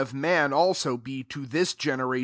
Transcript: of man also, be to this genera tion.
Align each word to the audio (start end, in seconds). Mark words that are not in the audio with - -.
of 0.01 0.15
man 0.15 0.51
also, 0.51 0.97
be 0.97 1.21
to 1.23 1.45
this 1.45 1.75
genera 1.75 2.17
tion. 2.17 2.19